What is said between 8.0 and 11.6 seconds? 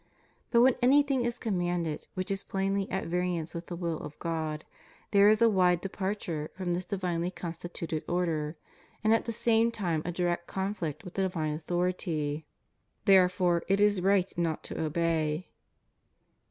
order, and at the same time a direct conflict with divine